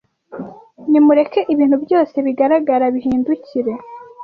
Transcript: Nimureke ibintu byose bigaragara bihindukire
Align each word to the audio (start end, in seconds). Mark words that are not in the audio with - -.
Nimureke 0.89 1.39
ibintu 1.53 1.75
byose 1.85 2.15
bigaragara 2.25 2.85
bihindukire 2.95 3.73